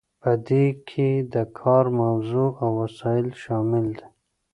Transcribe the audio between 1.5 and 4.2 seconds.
کار موضوع او وسایل شامل دي.